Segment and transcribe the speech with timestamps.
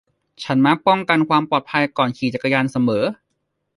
[0.43, 3.03] ฉันมักป้องกันความปลอดภัยก่อนขี่จักรยานเสมอ